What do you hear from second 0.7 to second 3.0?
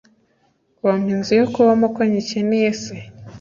Wampa inzu yo kubamo ko nyikeneye c